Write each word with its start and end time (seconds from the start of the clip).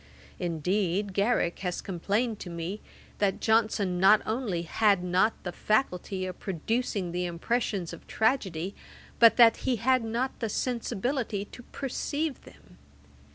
Indeed 0.39 1.13
Garrick 1.13 1.59
has 1.59 1.79
complained 1.79 2.39
to 2.39 2.49
me, 2.49 2.81
that 3.19 3.39
Johnson 3.39 3.99
not 3.99 4.23
only 4.25 4.63
had 4.63 5.03
not 5.03 5.33
the 5.43 5.51
faculty 5.51 6.25
of 6.25 6.39
producing 6.39 7.11
the 7.11 7.25
impressions 7.27 7.93
of 7.93 8.07
tragedy, 8.07 8.73
but 9.19 9.37
that 9.37 9.57
he 9.57 9.75
had 9.75 10.03
not 10.03 10.31
the 10.39 10.49
sensibility 10.49 11.45
to 11.45 11.61
perceive 11.61 12.41
them. 12.45 12.79